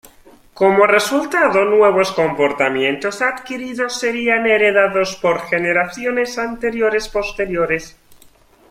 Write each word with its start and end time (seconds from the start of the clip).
Como 0.59 0.87
resultado, 0.87 1.63
nuevos 1.63 2.11
comportamientos 2.13 3.21
adquiridos 3.21 3.99
serían 3.99 4.47
heredados 4.47 5.15
por 5.17 5.41
generaciones 5.41 6.35
posteriores. 7.13 7.95